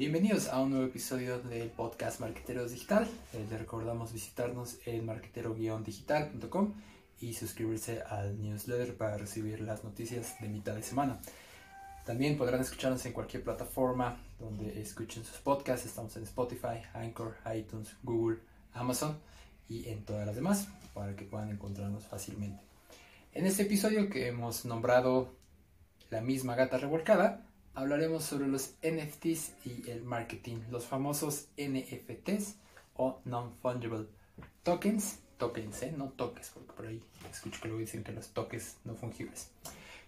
[0.00, 3.06] Bienvenidos a un nuevo episodio del podcast Marqueteros Digital.
[3.34, 6.72] Eh, les recordamos visitarnos en marquetero-digital.com
[7.20, 11.20] y suscribirse al newsletter para recibir las noticias de mitad de semana.
[12.06, 15.84] También podrán escucharnos en cualquier plataforma donde escuchen sus podcasts.
[15.84, 18.38] Estamos en Spotify, Anchor, iTunes, Google,
[18.72, 19.18] Amazon
[19.68, 22.62] y en todas las demás para que puedan encontrarnos fácilmente.
[23.34, 25.36] En este episodio que hemos nombrado
[26.08, 32.56] La misma gata revolcada, hablaremos sobre los NFTs y el marketing, los famosos NFTs
[32.94, 34.06] o Non-Fungible
[34.62, 35.94] Tokens, tokens, ¿eh?
[35.96, 39.48] no toques, porque por ahí escucho que luego dicen que los toques no fungibles,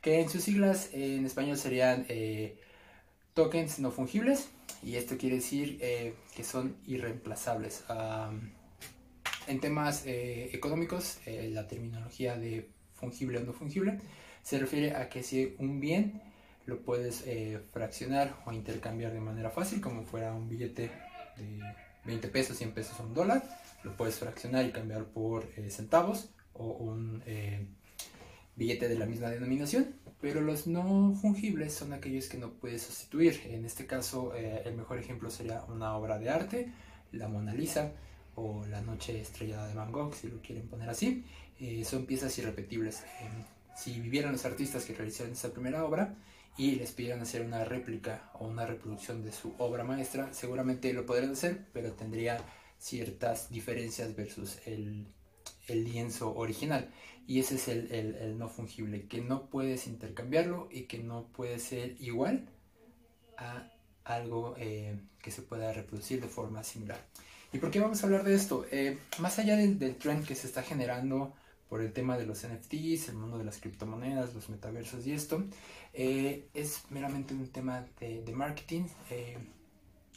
[0.00, 2.58] que en sus siglas en español serían eh,
[3.34, 4.50] tokens no fungibles
[4.82, 7.84] y esto quiere decir eh, que son irreemplazables.
[9.46, 13.98] en temas económicos, la terminología de fungible o no fungible
[14.42, 16.20] se refiere a que si un bien
[16.66, 20.90] lo puedes eh, fraccionar o intercambiar de manera fácil, como fuera un billete
[21.36, 21.60] de
[22.04, 23.42] 20 pesos, 100 pesos o un dólar,
[23.82, 27.66] lo puedes fraccionar y cambiar por eh, centavos o un eh,
[28.54, 33.40] billete de la misma denominación, pero los no fungibles son aquellos que no puedes sustituir.
[33.46, 36.72] En este caso, el mejor ejemplo sería una obra de arte,
[37.10, 37.92] la Mona Lisa
[38.36, 41.24] o la Noche Estrellada de Van Gogh, si lo quieren poner así.
[41.84, 43.02] son piezas irrepetibles.
[43.74, 46.14] si vivieran los artistas que realizaron esa primera obra,
[46.56, 51.06] y les pidieran hacer una réplica o una reproducción de su obra maestra, seguramente lo
[51.06, 52.38] podrían hacer, pero tendría
[52.78, 55.06] ciertas diferencias versus el,
[55.68, 56.90] lienzo original.
[57.26, 61.96] Y ese es el, no fungible, que no puedes intercambiarlo y que no puede ser
[62.00, 62.48] igual
[63.38, 63.70] a
[64.04, 67.00] algo eh, que se pueda reproducir de forma similar.
[67.52, 68.66] ¿Y por qué vamos a hablar de esto?
[68.70, 71.32] Eh, más allá del, del trend que se está generando
[71.72, 75.42] por el tema de los NFTs, el mundo de las criptomonedas, los metaversos y esto,
[75.94, 79.38] eh, es meramente un tema de, marketing, eh,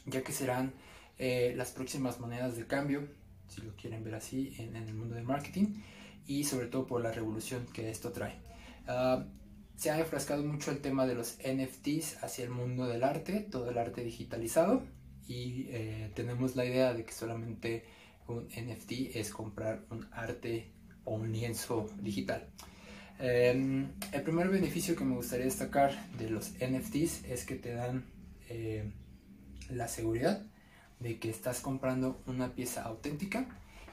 [0.04, 0.74] ya que serán
[1.16, 3.08] eh, las próximas monedas de cambio,
[3.48, 5.80] si lo quieren ver así, en, el mundo del marketing
[6.26, 8.34] y sobre todo por la revolución que esto trae.
[8.86, 9.24] Ah,
[9.76, 13.70] se ha enfrascado mucho el tema de los NFTs hacia el mundo del arte, todo
[13.70, 14.82] el arte digitalizado
[15.26, 15.68] y
[16.14, 17.86] tenemos la idea de que solamente
[18.28, 20.75] un NFT es comprar un arte
[21.06, 22.46] o un lienzo digital.
[23.18, 28.04] Em, el primer beneficio que me gustaría destacar de los NFTs es que te dan
[28.50, 28.92] eh,
[29.70, 30.42] la seguridad
[31.00, 33.46] de que estás comprando una pieza auténtica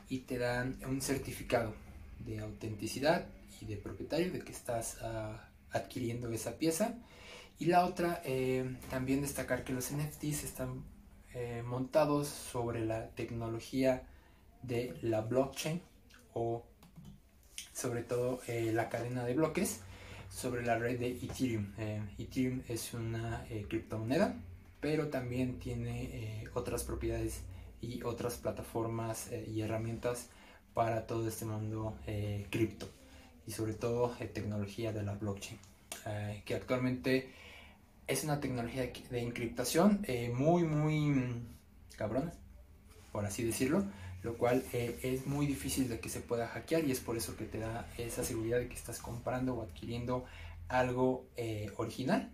[0.09, 1.73] y te dan un certificado
[2.19, 3.25] de autenticidad
[3.61, 6.95] y de propietario de que estás ah, adquiriendo esa pieza.
[7.59, 10.83] Y la otra, eh, también destacar que los NFTs están
[11.33, 14.07] eh, montados sobre la tecnología
[14.61, 15.81] de la blockchain
[16.33, 16.65] o
[17.73, 19.81] sobre todo eh, la cadena de bloques
[20.29, 21.73] sobre la red de Ethereum.
[21.77, 24.35] Eh, Ethereum es una eh, criptomoneda,
[24.79, 27.41] pero también tiene otras propiedades
[27.81, 30.29] y otras plataformas y herramientas
[30.73, 31.97] para todo este mundo
[32.49, 32.89] cripto
[33.45, 35.57] y sobre todo tecnología de la blockchain,
[36.43, 37.31] que actualmente
[38.07, 41.47] es una tecnología de encriptación muy, muy mm,
[41.95, 42.33] cabrona,
[43.13, 43.85] por así decirlo,
[44.23, 47.35] lo cual eh, es muy difícil de que se pueda hackear y es por eso
[47.35, 50.25] que te da esa seguridad de que estás comprando o adquiriendo
[50.69, 52.33] algo eh, original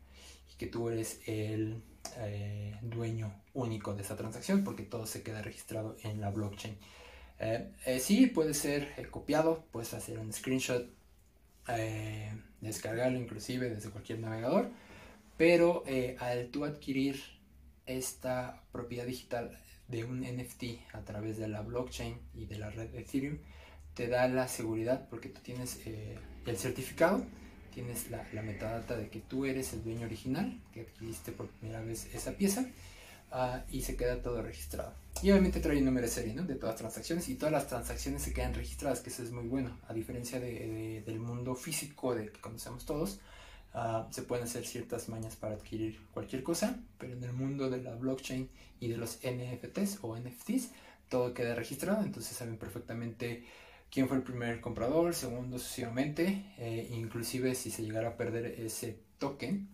[0.53, 1.81] y que tú eres el
[2.17, 6.77] eh, dueño único de esa transacción porque todo se queda registrado en la blockchain.
[7.99, 10.87] sí, puede ser copiado, puedes hacer un screenshot,
[12.61, 14.69] descargarlo inclusive desde cualquier navegador,
[15.37, 15.83] pero
[16.19, 17.19] al tú adquirir
[17.87, 19.57] esta propiedad digital
[19.89, 23.39] de un NFT a través de la blockchain y de la red Ethereum
[23.93, 27.25] te da la seguridad porque tú tienes eh, el certificado,
[27.73, 32.07] tienes la, metadata de que tú eres el dueño original, que adquiriste por primera vez
[32.13, 32.65] esa pieza
[33.31, 34.93] ah, y se queda todo registrado.
[35.21, 38.21] Y obviamente trae un número de serie de todas las transacciones y todas las transacciones
[38.21, 42.39] se quedan registradas, que eso es muy bueno, a diferencia del mundo físico de que
[42.39, 43.19] conocemos todos.
[43.73, 47.81] Ah, se pueden hacer ciertas mañas para adquirir cualquier cosa, pero en el mundo de
[47.81, 48.49] la blockchain
[48.79, 50.71] y de los NFTs o NFTs,
[51.07, 53.43] todo queda registrado, entonces saben perfectamente
[53.91, 58.97] quién fue el primer comprador, segundo sucesivamente, eh, inclusive si se llegara a perder ese
[59.19, 59.67] token,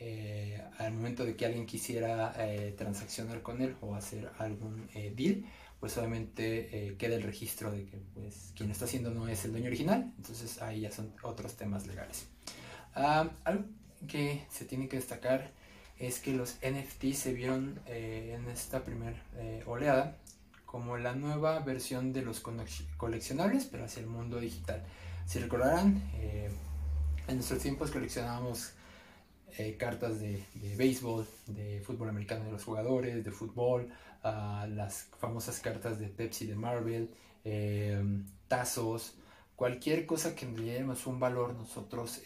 [0.00, 5.44] eh, al momento de que alguien quisiera eh, transaccionar con él o hacer algún deal,
[5.80, 9.66] pues obviamente queda el registro de que pues, quien está haciendo no es el dueño
[9.66, 12.26] original, entonces ahí ya son otros temas legales
[12.94, 13.64] algo
[14.06, 15.50] que se tiene que destacar
[15.98, 20.18] es que los NFT se vieron eh, en esta primera eh, oleada
[20.64, 24.82] como la nueva versión de los coleccionables, pero hacia el mundo digital.
[25.24, 26.50] Si recordarán, eh,
[27.28, 28.72] en nuestros tiempos coleccionábamos
[29.78, 30.44] cartas de,
[30.76, 33.88] béisbol, de fútbol americano de los jugadores, de fútbol,
[34.24, 37.08] las famosas cartas de Pepsi de Marvel,
[38.48, 39.14] tazos,
[39.54, 42.20] cualquier cosa que le un valor nosotros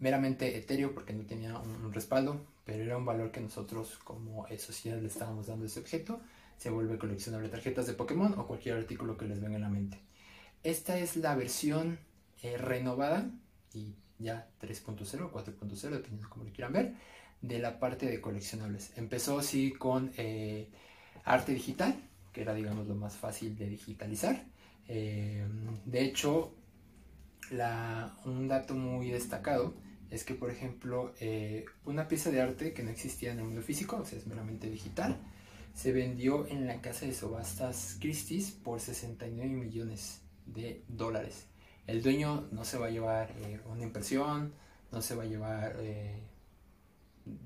[0.00, 4.98] meramente etéreo porque no tenía un, respaldo, pero era un valor que nosotros como sociedad
[4.98, 6.20] le estábamos dando a ese objeto,
[6.56, 9.98] se vuelve coleccionable tarjetas de Pokémon o cualquier artículo que les venga en la mente.
[10.62, 11.98] Esta es la versión
[12.42, 13.30] eh, renovada
[13.72, 16.94] y ya 3.0 o 4.0, dependiendo de cómo lo quieran ver,
[17.40, 18.92] de la parte de coleccionables.
[18.96, 20.68] Empezó así con eh,
[21.24, 21.94] arte digital,
[22.32, 24.44] que era digamos lo más fácil de digitalizar.
[24.88, 25.46] Eh,
[25.84, 26.54] de hecho,
[28.24, 29.74] un dato muy destacado
[30.10, 33.62] es que, por ejemplo, eh, una pieza de arte que no existía en el mundo
[33.62, 35.20] físico, o sea, es meramente digital,
[35.74, 41.46] se vendió en la casa de subastas Christie's por 69 millones de dólares.
[41.86, 44.52] El dueño no se va a llevar eh, una impresión,
[44.92, 46.20] no se va a llevar eh,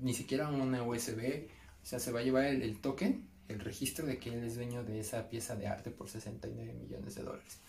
[0.01, 1.47] ni siquiera una USB,
[1.83, 4.83] o sea, se va a llevar el, token, el registro de que él es dueño
[4.83, 7.59] de esa pieza de arte por 69 millones de dólares.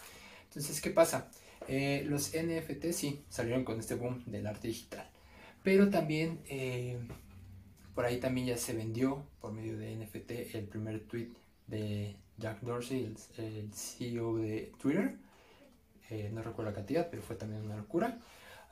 [0.56, 1.29] Entonces, ¿qué pasa?
[1.69, 5.06] Eh, los NFT sí salieron con este boom del arte digital,
[5.62, 6.97] pero también eh,
[7.94, 11.29] por ahí también ya se vendió por medio de NFT el primer tweet
[11.67, 15.19] de Jack Dorsey, el, CEO de Twitter.
[16.08, 18.19] Eh, no recuerdo la cantidad, pero fue también una locura.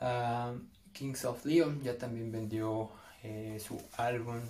[0.00, 0.54] Ah,
[0.94, 2.92] Kings of Leon ya también vendió
[3.58, 4.40] su álbum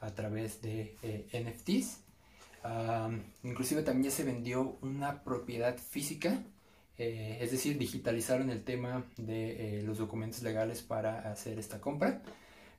[0.00, 0.96] a través de
[1.32, 2.00] NFTs.
[2.64, 3.08] Ah,
[3.44, 6.42] inclusive también se vendió una propiedad física
[6.98, 12.22] eh, es decir, digitalizaron el tema de eh, los documentos legales para hacer esta compra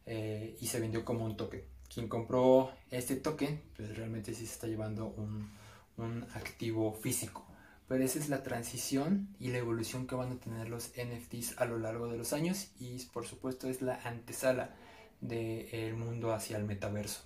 [0.08, 1.62] eh, y se vendió como un token.
[1.94, 5.50] Quien compró este token, pues realmente sí se está llevando un,
[5.98, 7.46] un activo físico.
[7.88, 11.66] Pero esa es la transición y la evolución que van a tener los NFTs a
[11.66, 14.76] lo largo de los años y por supuesto es la antesala
[15.22, 17.22] del mundo hacia el metaverso.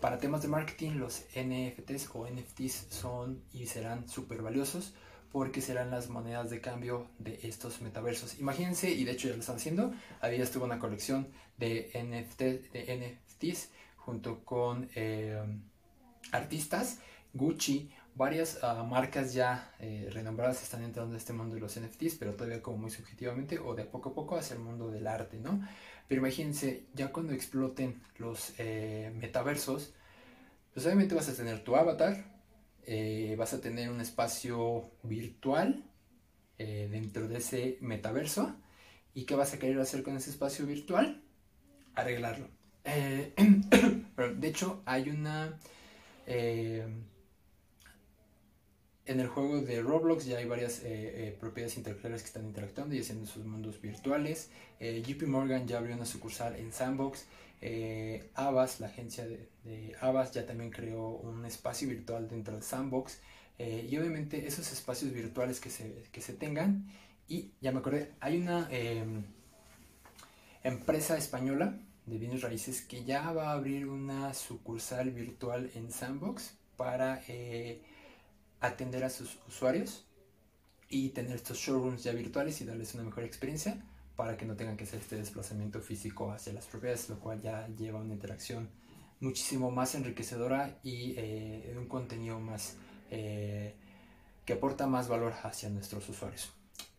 [0.00, 4.94] para temas de marketing, los NFTs o NFTs son y serán súper valiosos
[5.32, 8.38] porque serán las monedas de cambio de estos metaversos.
[8.38, 13.18] Imagínense, y de hecho ya lo están haciendo, había estuvo una colección de, NFT, de
[13.28, 15.40] NFTs junto con eh,
[16.32, 16.98] artistas,
[17.32, 22.16] Gucci, varias ah, marcas ya eh, renombradas están entrando en este mundo de los NFTs,
[22.16, 25.38] pero todavía como muy subjetivamente o de poco a poco hacia el mundo del arte,
[25.38, 25.60] ¿no?
[26.08, 29.94] Pero imagínense, ya cuando exploten los eh, metaversos,
[30.74, 32.39] pues obviamente vas a tener tu avatar,
[32.86, 35.84] eh, vas a tener un espacio virtual
[36.58, 38.54] eh, dentro de ese metaverso.
[39.14, 41.22] ¿Y qué vas a querer hacer con ese espacio virtual?
[41.94, 42.48] Arreglarlo.
[42.84, 43.34] Eh,
[44.36, 45.58] de hecho, hay una...
[49.10, 50.82] en el juego de Roblox ya hay varias
[51.38, 54.50] propiedades intelectuales que están interactuando y haciendo sus mundos virtuales.
[54.80, 57.26] JP Morgan ya abrió una sucursal en Sandbox.
[57.62, 59.94] Eh, la agencia de, de,
[60.32, 63.20] ya también creó un espacio virtual dentro de Sandbox.
[63.58, 66.86] Eh, y obviamente esos espacios virtuales que se, que se, tengan.
[67.28, 69.24] Y ya me acordé, hay una em,
[70.64, 76.54] empresa española de bienes raíces que ya va a abrir una sucursal virtual en Sandbox
[76.76, 77.82] para eh,
[78.60, 80.06] atender a sus usuarios
[80.88, 83.82] y tener estos showrooms ya virtuales y darles una mejor experiencia
[84.16, 87.68] para que no tengan que hacer este desplazamiento físico hacia las propiedades, lo cual ya
[87.68, 88.68] lleva una interacción
[89.20, 92.76] muchísimo más enriquecedora y eh, un contenido más
[93.10, 93.74] eh,
[94.44, 96.52] que aporta más valor hacia nuestros usuarios.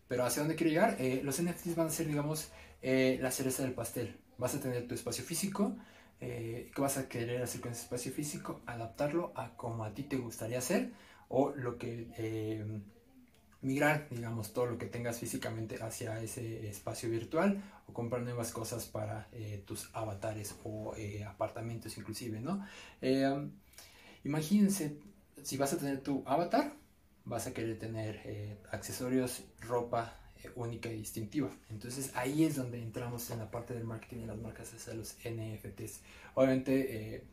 [0.07, 2.50] Pero hacia dónde quiero llegar, eh, los NFTs van a ser, digamos,
[2.81, 4.17] la cereza del pastel.
[4.39, 5.75] Vas a tener tu espacio físico,
[6.19, 8.62] ¿qué vas a querer hacer con ese espacio físico?
[8.65, 10.91] Adaptarlo a como a ti te gustaría hacer
[11.31, 12.07] o lo que
[13.61, 18.85] migrar, digamos, todo lo que tengas físicamente hacia ese espacio virtual o comprar nuevas cosas
[18.85, 22.65] para eh, tus avatares o eh, apartamentos inclusive, ¿no?
[23.01, 23.50] Eh,
[24.23, 24.97] imagínense,
[25.43, 26.73] si vas a tener tu avatar,
[27.23, 30.17] vas a querer tener accesorios, ropa
[30.55, 31.51] única y distintiva.
[31.69, 35.15] Entonces ahí es donde entramos en la parte del marketing y las marcas hacia los
[35.23, 36.01] NFTs.
[36.33, 37.23] Obviamente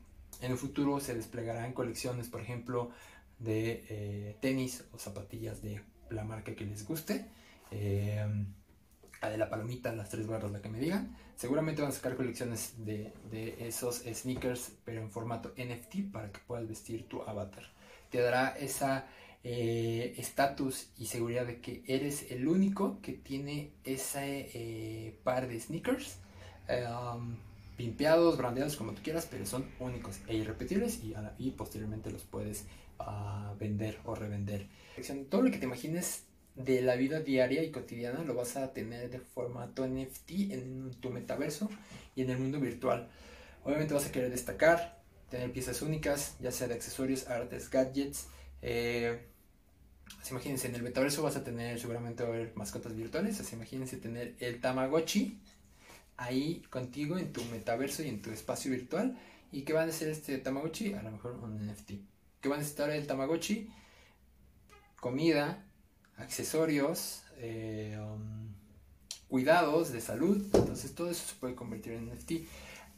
[0.43, 2.91] en el futuro se desplegarán colecciones, por ejemplo,
[3.39, 5.81] de tenis o zapatillas de
[6.11, 7.27] la marca que les guste.
[7.71, 8.27] Eh,
[9.21, 11.17] la de la palomita, las tres barras, la que me digan.
[11.37, 13.13] Seguramente van a sacar colecciones de,
[13.59, 17.65] esos sneakers, pero en formato NFT para que puedas vestir tu avatar.
[18.11, 19.07] Te dará esa
[19.45, 25.61] eh, estatus y seguridad de que eres el único que tiene ese eh, par de
[25.61, 26.19] sneakers.
[26.69, 27.37] Um,
[27.77, 32.67] pimpeados, brandeados, como tú quieras, pero son únicos e irrepetibles y, y posteriormente los puedes
[32.99, 34.67] a vender o revender.
[35.31, 36.25] Todo lo que te imagines
[36.59, 41.11] de la vida diaria y cotidiana lo vas a tener de formato NFT en tu
[41.11, 41.71] metaverso
[42.17, 43.09] y en el mundo virtual.
[43.65, 45.01] Obviamente vas a querer destacar,
[45.31, 48.27] tener piezas únicas, ya sea de accesorios, artes, gadgets.
[48.63, 49.21] Eh,
[50.31, 53.39] imagínense, en el metaverso vas a tener seguramente a haber mascotas virtuales.
[53.41, 55.39] Así imagínense tener el Tamagotchi
[56.17, 59.17] ahí contigo en tu metaverso y en tu espacio virtual.
[59.53, 60.95] ¿Y qué va a ser este Tamagotchi?
[60.95, 61.93] A lo mejor un NFT.
[62.41, 63.69] ¿Qué va a necesitar el Tamagotchi?
[65.01, 65.65] Comida,
[66.19, 68.55] accesorios, eh, um,
[69.29, 70.45] cuidados de salud.
[70.55, 72.47] Entonces todo eso se puede convertir en NFT.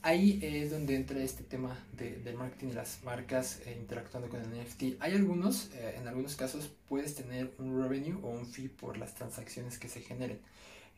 [0.03, 4.49] Ahí es donde entra este tema del marketing y las marcas eh, interactuando con el
[4.49, 5.01] NFT.
[5.01, 9.15] Hay algunos, eh, en algunos casos puedes tener un revenue o un fee por las
[9.15, 10.41] transacciones que se generen.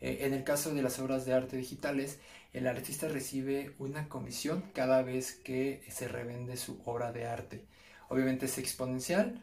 [0.01, 2.19] en el caso de las obras de arte digitales,
[2.53, 7.65] el artista recibe una comisión cada vez que se revende su obra de arte.
[8.13, 9.41] Obviamente es exponencial,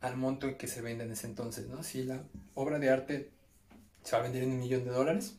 [0.00, 1.82] al monto en que se vende en ese entonces, ¿no?
[1.82, 2.22] Si la
[2.54, 3.30] obra de arte
[4.04, 5.34] se va a vender en un millón de dólares,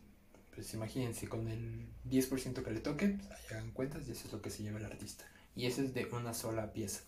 [0.53, 4.41] pues imagínense, con el 10% que le toque, pues hagan cuentas y eso es lo
[4.41, 5.23] que se lleva el artista.
[5.55, 7.03] Y eso es de una sola pieza.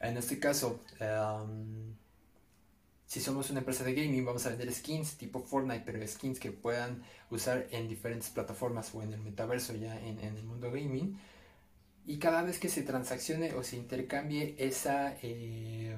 [0.00, 0.80] En este caso,
[3.06, 6.52] si somos una empresa de gaming, vamos a vender skins tipo Fortnite, pero skins que
[6.52, 11.18] puedan usar en diferentes plataformas o en el metaverso ya en, el mundo gaming.
[12.06, 15.16] Y cada vez que se transaccione o se intercambie esa...
[15.22, 15.96] Eh,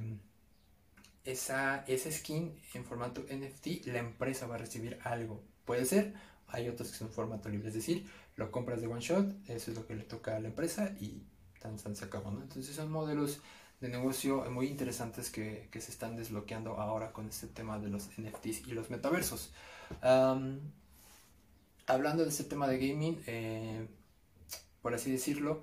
[1.24, 5.42] esa, skin en formato NFT, la empresa va a recibir algo.
[5.66, 6.14] Puede ser,
[6.46, 9.76] hay otros que son formato libre, es decir, lo compras de one shot, eso es
[9.76, 11.22] lo que le toca a la empresa y
[11.60, 12.30] tan, tan se acabó.
[12.30, 13.40] Entonces son modelos
[13.80, 18.08] de negocio muy interesantes que, que, se están desbloqueando ahora con este tema de los
[18.18, 19.52] NFTs y los metaversos.
[21.86, 23.86] hablando de este tema de gaming, eh,
[24.80, 25.62] por así decirlo,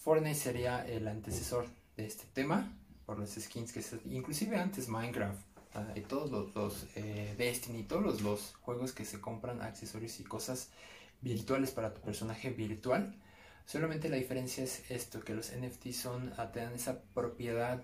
[0.00, 2.72] Fortnite sería el antecesor de este tema
[3.04, 5.38] por los skins que se, inclusive antes Minecraft
[5.74, 10.70] ah, y todos los, eh, Destiny, todos los, juegos que se compran accesorios y cosas
[11.20, 13.14] virtuales para tu personaje virtual.
[13.66, 17.82] Solamente la diferencia es esto, que los NFT son, ah, te dan esa propiedad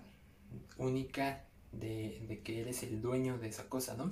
[0.77, 4.11] única de, de, que eres el dueño de esa cosa, ¿no?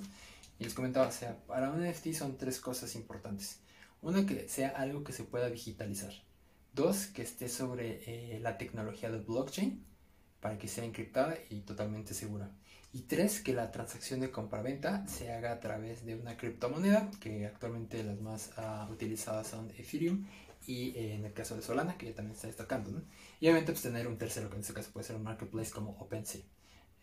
[0.60, 3.58] Y les comentaba, o sea, para un NFT son tres cosas importantes.
[4.00, 6.12] Una, que sea algo que se pueda digitalizar.
[6.76, 9.82] Dos, que esté sobre eh, la tecnología del blockchain
[10.40, 12.50] para que sea encriptada y totalmente segura.
[12.92, 17.46] Y tres, que la transacción de compra-venta se haga a través de una criptomoneda, que
[17.46, 20.26] actualmente las más uh, utilizadas son Ethereum
[20.66, 22.90] y eh, en el caso de Solana, que ya también está destacando.
[23.40, 25.92] Y obviamente pues, tener un tercero, que en este caso puede ser un marketplace como
[25.92, 26.42] OpenSea.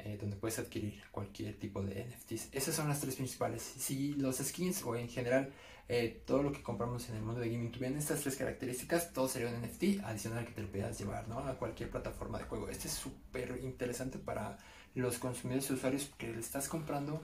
[0.06, 2.50] Eh, donde puedes adquirir cualquier tipo de NFTs.
[2.52, 3.62] Esas son las tres principales.
[3.62, 5.54] Si los skins o en general
[5.88, 9.30] eh, todo lo que compramos en el mundo de gaming tuvieran estas tres características, todo
[9.30, 11.40] sería un NFT adicional que te lo puedas llevar ¿no?
[11.40, 12.68] a cualquier plataforma de juego.
[12.68, 14.58] Este es súper interesante para
[14.94, 17.22] los consumidores y usuarios porque le estás comprando,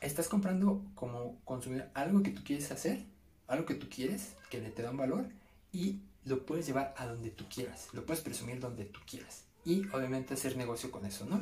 [0.00, 3.04] estás comprando como consumidor algo que tú quieres hacer,
[3.48, 5.28] algo que tú quieres, que le te da un valor
[5.72, 9.86] y lo puedes llevar a donde tú quieras, lo puedes presumir donde tú quieras y
[9.88, 11.40] obviamente hacer negocio con eso, ¿no?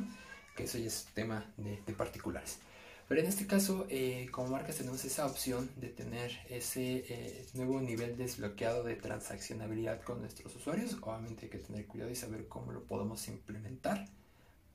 [0.55, 2.59] Que eso ya es tema de, particulares.
[3.07, 7.81] Pero en este caso, eh, como marcas tenemos esa opción de tener ese eh, nuevo
[7.81, 10.97] nivel desbloqueado de transaccionabilidad con nuestros usuarios.
[11.01, 14.07] Obviamente hay que tener cuidado y saber cómo lo podemos implementar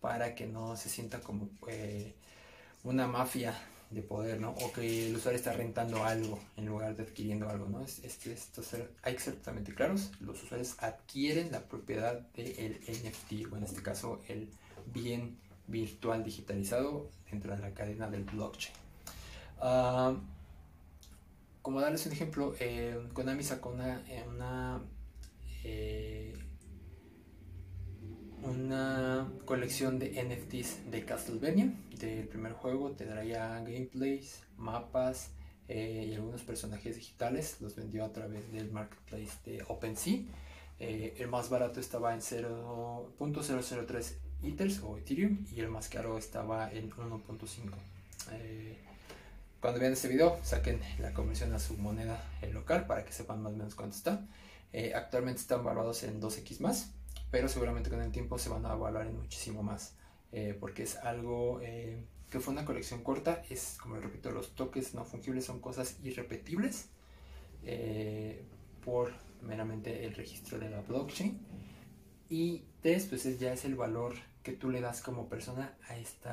[0.01, 2.15] para que no se sienta como eh,
[2.85, 3.59] una mafia
[3.91, 4.51] de poder, ¿no?
[4.51, 7.83] O que el usuario está rentando algo en lugar de adquiriendo algo, ¿no?
[7.83, 8.63] Es, esto
[9.03, 10.11] hay que ser totalmente claros.
[10.21, 14.51] Los usuarios adquieren la propiedad del NFT, o en este caso el
[14.87, 18.75] bien virtual digitalizado dentro de la cadena del blockchain.
[19.61, 20.15] Ah,
[21.63, 24.81] como darles un ejemplo, eh, Konami sacó una, eh, una
[25.65, 26.18] eh,
[28.59, 31.73] una colección de NFTs de Castlevania.
[31.99, 35.31] Del primer juego te daría gameplays, mapas
[35.69, 37.57] eh, y algunos personajes digitales.
[37.61, 40.21] Los vendió a través del marketplace de OpenSea.
[40.81, 46.73] Eh, el más barato estaba en 0.003 Ethers o Ethereum y el más caro estaba
[46.73, 47.73] en 1.5.
[48.33, 48.79] Eh,
[49.61, 52.23] cuando vean este video, saquen la conversión a su moneda
[52.53, 54.25] local para que sepan más o menos cuánto está.
[54.95, 56.93] actualmente están valorados en 2x más
[57.31, 59.97] pero seguramente con el tiempo se van a evaluar en muchísimo más,
[60.33, 64.95] eh, porque es algo eh, que fue una colección corta, es como repito, los toques
[64.95, 66.89] no fungibles son cosas irrepetibles
[67.65, 68.45] eh,
[68.85, 71.39] por meramente el registro de la blockchain.
[72.31, 76.29] Y después pues ya es el valor que tú le das como persona a este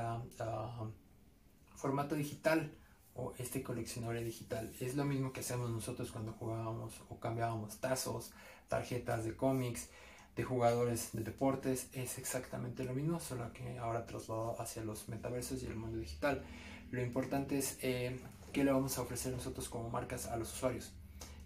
[1.75, 2.72] formato digital
[3.14, 4.74] o este coleccionable digital.
[4.82, 8.32] Es lo mismo que hacemos nosotros cuando jugábamos o cambiábamos tazos,
[8.68, 9.90] tarjetas de cómics,
[10.36, 15.63] de jugadores de deportes es exactamente lo mismo, solo que ahora trasladado hacia los metaversos
[15.63, 16.44] y el mundo digital.
[16.92, 18.20] Lo importante es eh,
[18.51, 20.92] qué le vamos a ofrecer nosotros como marcas a los usuarios.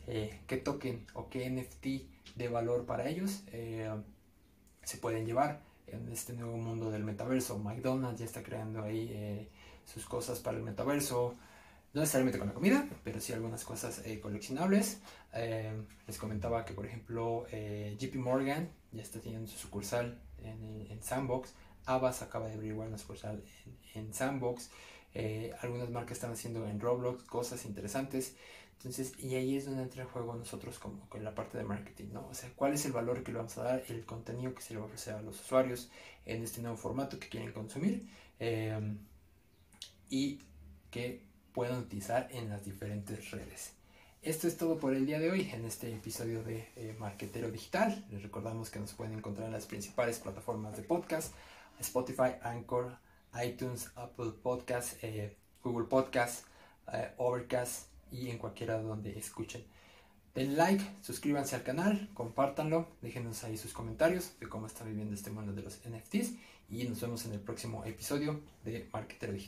[0.08, 3.92] Eh, qué token o qué NFT de valor para ellos eh,
[4.84, 7.60] se pueden llevar en este nuevo mundo del metaverso.
[7.60, 9.48] McDonald's ya está creando ahí
[9.86, 11.36] sus cosas para el metaverso
[11.94, 15.02] no necesariamente con la comida, pero sí algunas cosas eh, coleccionables.
[15.34, 15.74] Eh,
[16.08, 21.54] les comentaba que, por ejemplo, eh, JP Morgan ya está teniendo su sucursal en, Sandbox.
[21.86, 23.44] Abbas acaba de abrir una sucursal
[23.96, 24.70] en, Sandbox.
[25.62, 28.36] algunas marcas están haciendo en Roblox cosas interesantes.
[28.78, 32.14] Entonces, y ahí es donde entra en juego nosotros como con la parte de marketing,
[32.14, 32.28] ¿no?
[32.28, 34.74] O sea, cuál es el valor que le vamos a dar, el contenido que se
[34.74, 35.90] le va a ofrecer a los usuarios
[36.26, 38.08] en este nuevo formato que quieren consumir
[40.10, 40.40] y
[40.92, 41.29] que
[41.60, 43.74] puedan utilizar en las diferentes redes.
[44.22, 48.06] Esto es todo por el día de hoy en este episodio de eh, Marquetero Digital.
[48.10, 51.34] Les recordamos que nos pueden encontrar en las principales plataformas de podcast,
[51.82, 52.98] Spotify, Anchor,
[53.44, 56.46] iTunes, Apple Podcasts, eh, Google Podcasts,
[56.94, 59.62] eh, Overcast y en cualquiera donde escuchen.
[60.34, 65.30] Den like, suscríbanse al canal, compártanlo, déjenos ahí sus comentarios de cómo están viviendo este
[65.30, 66.36] mundo de los NFTs
[66.70, 69.48] y nos vemos en el próximo episodio de Marquetero Digital.